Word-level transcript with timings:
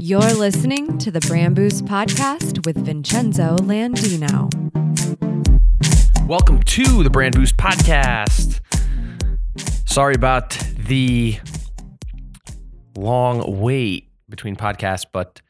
You're 0.00 0.20
listening 0.34 0.96
to 0.98 1.10
the 1.10 1.18
Brand 1.20 1.56
Boost 1.56 1.84
Podcast 1.84 2.64
with 2.64 2.76
Vincenzo 2.76 3.56
Landino. 3.56 4.48
Welcome 6.28 6.62
to 6.62 7.02
the 7.02 7.10
Brand 7.10 7.34
Boost 7.34 7.56
Podcast. 7.56 8.60
Sorry 9.88 10.14
about 10.14 10.50
the 10.50 11.40
long 12.96 13.60
wait 13.60 14.12
between 14.28 14.54
podcasts, 14.54 15.04
but 15.12 15.40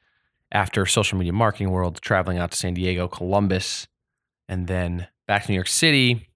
after 0.51 0.87
social 0.87 1.19
media 1.19 1.35
marketing 1.35 1.71
world, 1.71 2.01
traveling 2.01 2.39
out 2.39 2.53
to 2.53 2.57
San 2.57 2.73
Diego, 2.73 3.07
Columbus, 3.07 3.87
and 4.49 4.67
then 4.67 5.09
back 5.27 5.45
to 5.45 5.51
New 5.51 5.57
York 5.57 5.69
City 5.69 6.31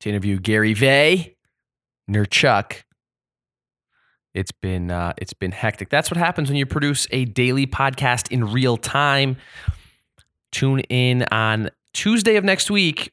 to 0.00 0.08
interview 0.08 0.40
Gary 0.40 0.74
Vay, 0.74 1.36
Chuck. 2.30 2.85
It's 4.36 4.52
been 4.52 4.90
uh, 4.90 5.14
it's 5.16 5.32
been 5.32 5.52
hectic. 5.52 5.88
That's 5.88 6.10
what 6.10 6.18
happens 6.18 6.48
when 6.48 6.56
you 6.56 6.66
produce 6.66 7.06
a 7.10 7.24
daily 7.24 7.66
podcast 7.66 8.30
in 8.30 8.52
real 8.52 8.76
time. 8.76 9.38
Tune 10.52 10.80
in 10.80 11.24
on 11.32 11.70
Tuesday 11.94 12.36
of 12.36 12.44
next 12.44 12.70
week. 12.70 13.12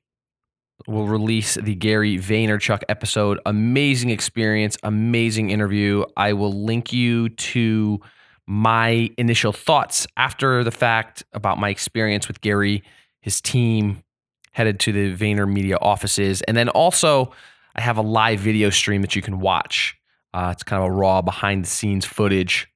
We'll 0.86 1.08
release 1.08 1.56
the 1.56 1.76
Gary 1.76 2.18
Vaynerchuk 2.18 2.84
episode. 2.90 3.40
Amazing 3.46 4.10
experience, 4.10 4.78
amazing 4.84 5.50
interview. 5.50 6.04
I 6.18 6.34
will 6.34 6.52
link 6.52 6.92
you 6.92 7.30
to 7.30 8.02
my 8.46 9.10
initial 9.18 9.54
thoughts 9.54 10.06
after 10.18 10.64
the 10.66 10.72
fact 10.72 11.24
about 11.32 11.58
my 11.58 11.70
experience 11.70 12.28
with 12.28 12.42
Gary, 12.42 12.84
his 13.22 13.40
team, 13.40 14.04
headed 14.52 14.80
to 14.82 14.92
the 14.92 15.16
VaynerMedia 15.16 15.78
offices, 15.82 16.42
and 16.42 16.58
then 16.58 16.68
also 16.68 17.32
I 17.76 17.82
have 17.82 17.98
a 17.98 18.02
live 18.02 18.42
video 18.42 18.70
stream 18.70 19.02
that 19.02 19.16
you 19.16 19.22
can 19.22 19.40
watch 19.40 19.98
uh, 20.34 20.50
it's 20.52 20.64
kind 20.64 20.82
of 20.82 20.90
a 20.90 20.92
raw 20.92 21.22
behind 21.22 21.64
the 21.64 21.70
scenes 21.70 22.06
footage. 22.06 22.68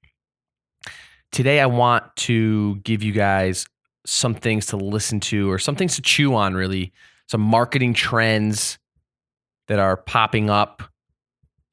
Today, 1.31 1.59
I 1.59 1.65
want 1.65 2.03
to 2.17 2.77
give 2.77 3.03
you 3.03 3.11
guys 3.11 3.65
some 4.05 4.33
things 4.33 4.67
to 4.67 4.77
listen 4.77 5.19
to 5.19 5.51
or 5.51 5.59
some 5.59 5.75
things 5.75 5.95
to 5.95 6.01
chew 6.01 6.35
on, 6.35 6.53
really. 6.53 6.93
Some 7.27 7.41
marketing 7.41 7.93
trends 7.93 8.77
that 9.67 9.79
are 9.79 9.97
popping 9.97 10.49
up 10.49 10.81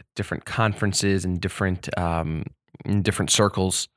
at 0.01 0.07
different 0.17 0.45
conferences 0.45 1.25
and 1.25 1.41
different, 1.41 1.89
um, 1.99 2.45
in 2.85 3.03
different 3.03 3.31
circles. 3.31 3.89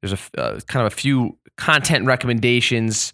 There's 0.00 0.14
a 0.14 0.40
uh, 0.40 0.60
kind 0.66 0.86
of 0.86 0.92
a 0.92 0.96
few 0.96 1.38
content 1.56 2.06
recommendations 2.06 3.12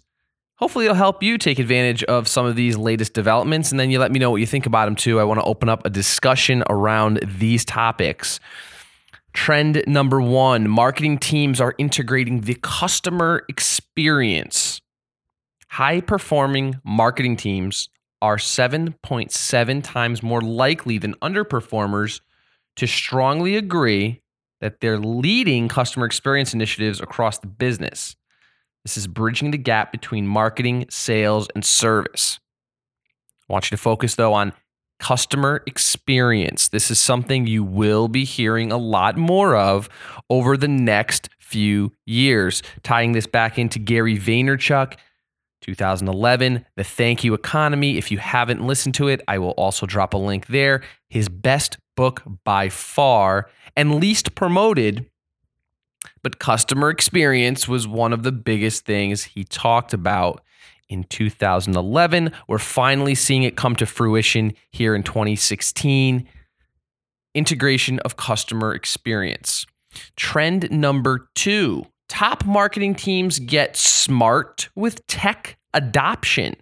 hopefully 0.61 0.85
it'll 0.85 0.95
help 0.95 1.23
you 1.23 1.37
take 1.37 1.57
advantage 1.57 2.03
of 2.03 2.27
some 2.27 2.45
of 2.45 2.55
these 2.55 2.77
latest 2.77 3.13
developments 3.13 3.71
and 3.71 3.79
then 3.79 3.89
you 3.89 3.99
let 3.99 4.11
me 4.11 4.19
know 4.19 4.29
what 4.29 4.37
you 4.37 4.45
think 4.45 4.67
about 4.67 4.85
them 4.85 4.95
too. 4.95 5.19
I 5.19 5.23
want 5.23 5.39
to 5.39 5.45
open 5.45 5.69
up 5.69 5.85
a 5.85 5.89
discussion 5.89 6.63
around 6.69 7.19
these 7.23 7.65
topics. 7.65 8.39
Trend 9.33 9.83
number 9.87 10.21
one 10.21 10.69
marketing 10.69 11.17
teams 11.17 11.59
are 11.59 11.73
integrating 11.79 12.41
the 12.41 12.55
customer 12.61 13.43
experience. 13.49 14.81
High 15.69 16.01
performing 16.01 16.75
marketing 16.83 17.37
teams 17.37 17.89
are 18.21 18.37
7.7 18.37 19.83
times 19.83 20.21
more 20.21 20.41
likely 20.41 20.99
than 20.99 21.15
underperformers 21.15 22.21
to 22.75 22.85
strongly 22.85 23.55
agree 23.55 24.21
that 24.59 24.79
they're 24.79 24.99
leading 24.99 25.67
customer 25.67 26.05
experience 26.05 26.53
initiatives 26.53 27.01
across 27.01 27.39
the 27.39 27.47
business 27.47 28.15
this 28.83 28.97
is 28.97 29.07
bridging 29.07 29.51
the 29.51 29.57
gap 29.57 29.91
between 29.91 30.27
marketing, 30.27 30.85
sales, 30.89 31.47
and 31.55 31.63
service. 31.63 32.39
I 33.49 33.53
want 33.53 33.69
you 33.69 33.77
to 33.77 33.81
focus, 33.81 34.15
though, 34.15 34.33
on 34.33 34.53
customer 34.99 35.63
experience. 35.67 36.69
This 36.69 36.91
is 36.91 36.99
something 36.99 37.47
you 37.47 37.63
will 37.63 38.07
be 38.07 38.23
hearing 38.23 38.71
a 38.71 38.77
lot 38.77 39.17
more 39.17 39.55
of 39.55 39.89
over 40.29 40.55
the 40.55 40.67
next 40.67 41.29
few 41.39 41.91
years. 42.05 42.63
Tying 42.83 43.11
this 43.11 43.27
back 43.27 43.59
into 43.59 43.79
Gary 43.79 44.17
Vaynerchuk, 44.17 44.95
2011, 45.61 46.65
The 46.75 46.83
Thank 46.83 47.23
You 47.23 47.33
Economy. 47.33 47.97
If 47.97 48.11
you 48.11 48.17
haven't 48.17 48.65
listened 48.65 48.95
to 48.95 49.07
it, 49.07 49.21
I 49.27 49.37
will 49.37 49.51
also 49.51 49.85
drop 49.85 50.13
a 50.13 50.17
link 50.17 50.47
there. 50.47 50.81
His 51.09 51.29
best 51.29 51.77
book 51.95 52.23
by 52.43 52.69
far 52.69 53.49
and 53.75 53.99
least 53.99 54.33
promoted 54.33 55.10
but 56.23 56.39
customer 56.39 56.89
experience 56.89 57.67
was 57.67 57.87
one 57.87 58.13
of 58.13 58.23
the 58.23 58.31
biggest 58.31 58.85
things 58.85 59.23
he 59.23 59.43
talked 59.43 59.93
about 59.93 60.43
in 60.89 61.03
2011. 61.05 62.31
We're 62.47 62.59
finally 62.59 63.15
seeing 63.15 63.43
it 63.43 63.55
come 63.55 63.75
to 63.77 63.85
fruition 63.85 64.53
here 64.71 64.93
in 64.93 65.03
2016. 65.03 66.27
Integration 67.33 67.99
of 67.99 68.17
customer 68.17 68.73
experience. 68.73 69.65
Trend 70.15 70.69
number 70.69 71.29
two 71.33 71.85
top 72.09 72.45
marketing 72.45 72.93
teams 72.93 73.39
get 73.39 73.77
smart 73.77 74.67
with 74.75 75.05
tech 75.07 75.57
adoption. 75.73 76.53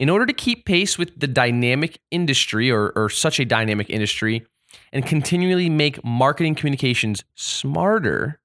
In 0.00 0.10
order 0.10 0.26
to 0.26 0.32
keep 0.32 0.66
pace 0.66 0.98
with 0.98 1.18
the 1.18 1.28
dynamic 1.28 2.00
industry 2.10 2.72
or, 2.72 2.90
or 2.96 3.08
such 3.08 3.38
a 3.38 3.44
dynamic 3.44 3.88
industry, 3.88 4.44
and 4.92 5.06
continually 5.06 5.68
make 5.68 6.04
marketing 6.04 6.54
communications 6.54 7.24
smarter, 7.34 8.40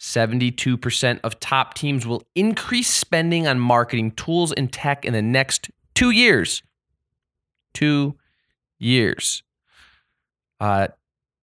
72% 0.00 1.20
of 1.24 1.40
top 1.40 1.74
teams 1.74 2.06
will 2.06 2.22
increase 2.34 2.88
spending 2.88 3.46
on 3.46 3.58
marketing 3.58 4.12
tools 4.12 4.52
and 4.52 4.72
tech 4.72 5.04
in 5.04 5.12
the 5.12 5.22
next 5.22 5.70
two 5.94 6.10
years. 6.10 6.62
Two 7.74 8.16
years. 8.78 9.42
Uh, 10.60 10.88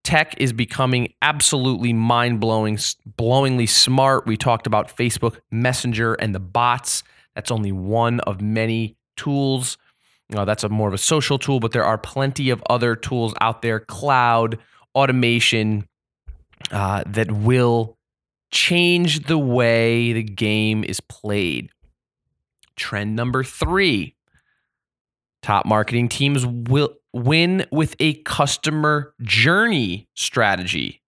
tech 0.04 0.34
is 0.38 0.52
becoming 0.52 1.12
absolutely 1.20 1.92
mind 1.92 2.40
blowing, 2.40 2.76
blowingly 2.76 3.68
smart. 3.68 4.26
We 4.26 4.36
talked 4.36 4.66
about 4.66 4.94
Facebook 4.94 5.40
Messenger 5.50 6.14
and 6.14 6.34
the 6.34 6.40
bots. 6.40 7.02
That's 7.34 7.50
only 7.50 7.72
one 7.72 8.20
of 8.20 8.40
many 8.40 8.96
tools 9.16 9.76
uh, 10.34 10.44
that's 10.44 10.64
a 10.64 10.68
more 10.68 10.88
of 10.88 10.94
a 10.94 10.98
social 10.98 11.38
tool, 11.38 11.60
but 11.60 11.72
there 11.72 11.84
are 11.84 11.98
plenty 11.98 12.50
of 12.50 12.62
other 12.68 12.96
tools 12.96 13.34
out 13.40 13.62
there, 13.62 13.80
cloud, 13.80 14.58
automation, 14.94 15.86
uh, 16.70 17.04
that 17.06 17.30
will 17.30 17.96
change 18.50 19.26
the 19.26 19.38
way 19.38 20.12
the 20.12 20.22
game 20.22 20.82
is 20.82 21.00
played. 21.00 21.70
Trend 22.76 23.14
number 23.14 23.44
three 23.44 24.16
top 25.42 25.64
marketing 25.64 26.08
teams 26.08 26.44
will 26.44 26.94
win 27.12 27.64
with 27.70 27.94
a 28.00 28.14
customer 28.24 29.14
journey 29.22 30.08
strategy. 30.14 31.00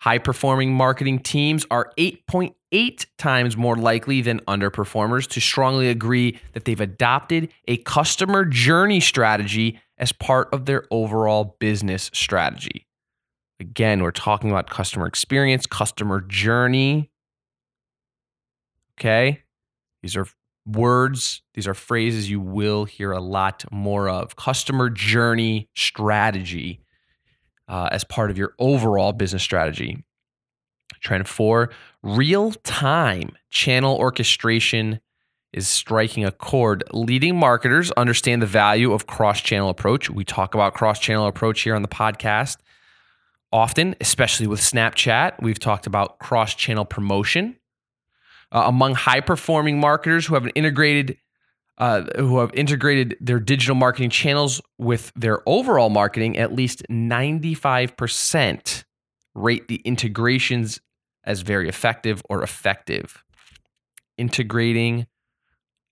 High 0.00 0.18
performing 0.18 0.72
marketing 0.72 1.18
teams 1.18 1.66
are 1.70 1.92
8.8 1.98 3.06
times 3.18 3.54
more 3.54 3.76
likely 3.76 4.22
than 4.22 4.40
underperformers 4.40 5.28
to 5.28 5.40
strongly 5.40 5.88
agree 5.88 6.38
that 6.54 6.64
they've 6.64 6.80
adopted 6.80 7.50
a 7.68 7.76
customer 7.78 8.46
journey 8.46 9.00
strategy 9.00 9.78
as 9.98 10.12
part 10.12 10.48
of 10.54 10.64
their 10.64 10.84
overall 10.90 11.56
business 11.60 12.10
strategy. 12.14 12.86
Again, 13.60 14.02
we're 14.02 14.10
talking 14.10 14.50
about 14.50 14.70
customer 14.70 15.06
experience, 15.06 15.66
customer 15.66 16.22
journey. 16.22 17.10
Okay. 18.98 19.42
These 20.02 20.16
are 20.16 20.26
words, 20.66 21.42
these 21.52 21.68
are 21.68 21.74
phrases 21.74 22.30
you 22.30 22.40
will 22.40 22.86
hear 22.86 23.12
a 23.12 23.20
lot 23.20 23.64
more 23.70 24.08
of. 24.08 24.34
Customer 24.36 24.88
journey 24.88 25.68
strategy 25.74 26.80
uh, 27.70 27.88
as 27.92 28.02
part 28.02 28.30
of 28.30 28.36
your 28.36 28.54
overall 28.58 29.12
business 29.12 29.42
strategy. 29.42 30.04
Trend 31.00 31.28
four, 31.28 31.70
real 32.02 32.50
time 32.50 33.30
channel 33.48 33.96
orchestration 33.96 35.00
is 35.52 35.68
striking 35.68 36.24
a 36.24 36.32
chord. 36.32 36.82
Leading 36.92 37.36
marketers 37.36 37.90
understand 37.92 38.42
the 38.42 38.46
value 38.46 38.92
of 38.92 39.06
cross 39.06 39.40
channel 39.40 39.70
approach. 39.70 40.10
We 40.10 40.24
talk 40.24 40.54
about 40.54 40.74
cross 40.74 40.98
channel 40.98 41.26
approach 41.26 41.62
here 41.62 41.74
on 41.74 41.82
the 41.82 41.88
podcast 41.88 42.56
often, 43.52 43.94
especially 44.00 44.46
with 44.46 44.60
Snapchat. 44.60 45.40
We've 45.40 45.58
talked 45.58 45.86
about 45.86 46.18
cross 46.18 46.54
channel 46.54 46.84
promotion. 46.84 47.56
Uh, 48.52 48.64
among 48.66 48.96
high 48.96 49.20
performing 49.20 49.78
marketers 49.78 50.26
who 50.26 50.34
have 50.34 50.44
an 50.44 50.50
integrated 50.56 51.16
uh, 51.80 52.04
who 52.18 52.38
have 52.38 52.52
integrated 52.52 53.16
their 53.20 53.40
digital 53.40 53.74
marketing 53.74 54.10
channels 54.10 54.60
with 54.76 55.10
their 55.16 55.40
overall 55.48 55.88
marketing, 55.88 56.36
at 56.36 56.52
least 56.52 56.82
95% 56.90 58.84
rate 59.34 59.66
the 59.68 59.76
integrations 59.76 60.78
as 61.24 61.40
very 61.40 61.70
effective 61.70 62.22
or 62.28 62.42
effective. 62.42 63.24
Integrating 64.18 65.06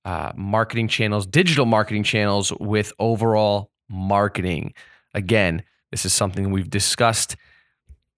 uh, 0.04 0.32
marketing 0.36 0.88
channels, 0.88 1.26
digital 1.26 1.64
marketing 1.64 2.02
channels 2.02 2.52
with 2.60 2.92
overall 2.98 3.70
marketing. 3.88 4.74
Again, 5.14 5.62
this 5.90 6.04
is 6.04 6.12
something 6.12 6.50
we've 6.50 6.68
discussed, 6.68 7.34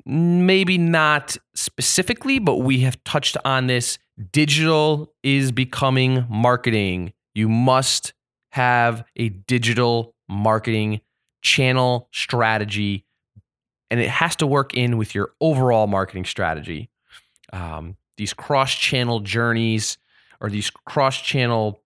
maybe 0.04 0.76
not 0.76 1.36
specifically, 1.54 2.40
but 2.40 2.56
we 2.56 2.80
have 2.80 3.02
touched 3.04 3.36
on 3.44 3.68
this. 3.68 4.00
Digital 4.32 5.14
is 5.22 5.52
becoming 5.52 6.26
marketing 6.28 7.12
you 7.34 7.48
must 7.48 8.12
have 8.50 9.04
a 9.16 9.28
digital 9.28 10.14
marketing 10.28 11.00
channel 11.42 12.08
strategy 12.12 13.04
and 13.90 14.00
it 14.00 14.08
has 14.08 14.36
to 14.36 14.46
work 14.46 14.74
in 14.74 14.96
with 14.96 15.14
your 15.14 15.32
overall 15.40 15.86
marketing 15.86 16.24
strategy. 16.24 16.90
Um, 17.52 17.96
these 18.16 18.32
cross 18.32 18.72
channel 18.74 19.20
journeys 19.20 19.98
or 20.40 20.48
these 20.48 20.70
cross 20.70 21.20
channel 21.20 21.80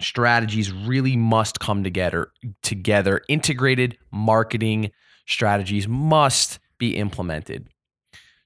strategies 0.00 0.72
really 0.72 1.16
must 1.16 1.60
come 1.60 1.82
together 1.82 2.30
together 2.62 3.22
integrated 3.28 3.96
marketing 4.10 4.90
strategies 5.26 5.88
must 5.88 6.58
be 6.76 6.96
implemented 6.96 7.66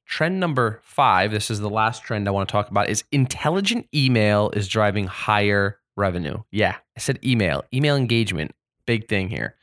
trend 0.06 0.38
number 0.38 0.81
5 0.84 1.32
this 1.32 1.50
is 1.50 1.58
the 1.58 1.69
last 1.69 2.04
trend 2.04 2.28
i 2.28 2.31
want 2.31 2.48
to 2.48 2.52
talk 2.52 2.70
about 2.70 2.88
is 2.88 3.02
intelligent 3.10 3.88
email 3.92 4.50
is 4.54 4.69
driving 4.69 5.08
higher 5.08 5.80
revenue. 5.96 6.38
Yeah 6.50 6.76
i 6.96 7.00
said 7.00 7.19
email 7.25 7.64
email 7.72 7.96
engagement 7.96 8.52
big 8.87 9.08
thing 9.08 9.28
here. 9.28 9.56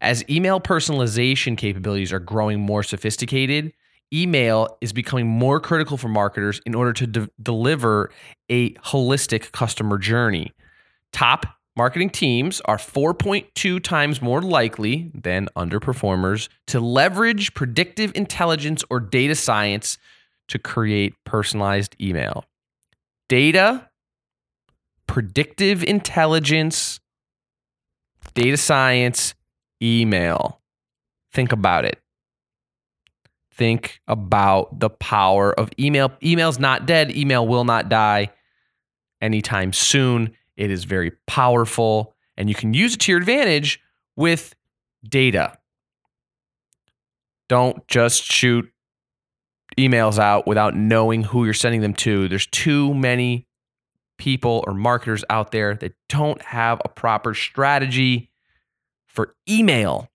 As 0.00 0.24
email 0.30 0.60
personalization 0.60 1.58
capabilities 1.58 2.12
are 2.12 2.18
growing 2.18 2.60
more 2.60 2.82
sophisticated 2.82 3.72
email 4.12 4.76
is 4.80 4.92
becoming 4.92 5.26
more 5.26 5.60
critical 5.60 5.96
for 5.96 6.08
marketers 6.08 6.60
in 6.66 6.74
order 6.74 6.92
to 6.92 7.06
de- 7.06 7.30
deliver 7.42 8.10
a 8.48 8.70
holistic 8.74 9.52
customer 9.52 9.98
journey. 9.98 10.52
Top 11.12 11.46
marketing 11.76 12.10
teams 12.10 12.60
are 12.64 12.76
4.2 12.76 13.82
times 13.82 14.20
more 14.20 14.42
likely 14.42 15.10
than 15.14 15.48
underperformers 15.56 16.48
to 16.68 16.80
leverage 16.80 17.54
predictive 17.54 18.12
intelligence 18.14 18.84
or 18.90 19.00
data 19.00 19.34
science 19.34 19.98
to 20.48 20.58
create 20.58 21.14
personalized 21.24 21.94
email. 22.00 22.44
Data, 23.28 23.88
predictive 25.10 25.82
intelligence, 25.82 27.00
data 28.34 28.56
science, 28.56 29.34
email. 29.82 30.60
Think 31.32 31.50
about 31.50 31.84
it. 31.84 31.98
Think 33.52 34.00
about 34.06 34.78
the 34.78 34.88
power 34.88 35.52
of 35.52 35.68
email. 35.80 36.12
Email's 36.22 36.60
not 36.60 36.86
dead. 36.86 37.10
Email 37.16 37.44
will 37.44 37.64
not 37.64 37.88
die 37.88 38.30
anytime 39.20 39.72
soon. 39.72 40.30
It 40.56 40.70
is 40.70 40.84
very 40.84 41.10
powerful, 41.26 42.14
and 42.36 42.48
you 42.48 42.54
can 42.54 42.72
use 42.72 42.94
it 42.94 43.00
to 43.00 43.10
your 43.10 43.18
advantage 43.20 43.80
with 44.14 44.54
data. 45.02 45.58
Don't 47.48 47.84
just 47.88 48.22
shoot 48.22 48.70
emails 49.76 50.20
out 50.20 50.46
without 50.46 50.76
knowing 50.76 51.24
who 51.24 51.44
you're 51.44 51.52
sending 51.52 51.80
them 51.80 51.94
to. 51.94 52.28
There's 52.28 52.46
too 52.46 52.94
many 52.94 53.48
people 54.20 54.62
or 54.66 54.74
marketers 54.74 55.24
out 55.30 55.50
there 55.50 55.74
that 55.76 55.94
don't 56.08 56.40
have 56.42 56.80
a 56.84 56.88
proper 56.88 57.34
strategy 57.34 58.30
for 59.08 59.34
email, 59.48 60.08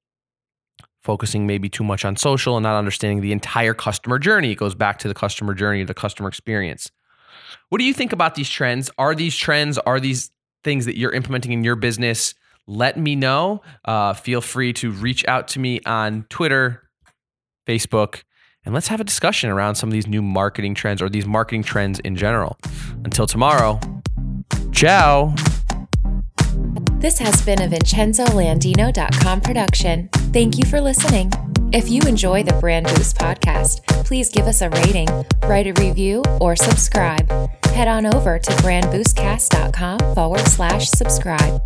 focusing 1.02 1.46
maybe 1.46 1.68
too 1.68 1.84
much 1.84 2.06
on 2.06 2.16
social 2.16 2.56
and 2.56 2.64
not 2.64 2.78
understanding 2.78 3.20
the 3.20 3.34
entire 3.34 3.74
customer 3.74 4.18
journey. 4.18 4.52
It 4.52 4.56
goes 4.56 4.76
back 4.76 5.00
to 5.00 5.08
the 5.08 5.14
customer 5.14 5.54
journey, 5.54 5.84
the 5.84 5.94
customer 5.94 6.30
experience. 6.30 6.92
What 7.70 7.80
do 7.80 7.84
you 7.84 7.94
think 7.94 8.14
about 8.14 8.36
these 8.36 8.50
trends? 8.50 8.90
Are 8.98 9.16
these 9.16 9.36
trends, 9.36 9.78
are 9.80 10.00
these 10.00 10.30
things 10.64 10.86
that 10.86 10.98
you're 10.98 11.12
implementing 11.12 11.52
in 11.52 11.64
your 11.64 11.76
business, 11.76 12.36
let 12.68 12.98
me 12.98 13.16
know. 13.16 13.62
Uh, 13.84 14.14
feel 14.14 14.42
free 14.42 14.74
to 14.74 14.92
reach 14.92 15.26
out 15.28 15.48
to 15.50 15.60
me 15.60 15.82
on 15.86 16.26
Twitter, 16.30 16.90
Facebook, 17.68 18.24
and 18.66 18.74
let's 18.74 18.88
have 18.88 19.00
a 19.00 19.04
discussion 19.04 19.52
around 19.52 19.76
some 19.76 19.90
of 19.90 19.94
these 19.94 20.08
new 20.08 20.24
marketing 20.24 20.74
trends 20.74 21.02
or 21.02 21.10
these 21.10 21.28
marketing 21.28 21.62
trends 21.62 22.00
in 22.00 22.16
general. 22.16 22.58
Until 23.04 23.28
tomorrow, 23.28 23.80
ciao. 24.76 25.34
This 27.00 27.18
has 27.20 27.42
been 27.46 27.62
a 27.62 27.68
VincenzoLandino.com 27.68 29.42
production. 29.42 30.10
Thank 30.34 30.58
you 30.58 30.66
for 30.66 30.82
listening. 30.82 31.32
If 31.72 31.90
you 31.90 32.02
enjoy 32.04 32.44
the 32.44 32.54
Brand 32.54 32.88
Boost 32.88 33.18
podcast, 33.18 33.86
please 34.06 34.30
give 34.30 34.46
us 34.48 34.62
a 34.62 34.70
rating, 34.70 35.08
write 35.44 35.68
a 35.68 35.74
review, 35.82 36.24
or 36.40 36.56
subscribe. 36.56 37.30
Head 37.66 37.88
on 37.88 38.06
over 38.06 38.40
to 38.40 38.52
brandboostcast.com 38.52 40.16
forward 40.16 40.48
slash 40.48 40.90
subscribe. 40.90 41.62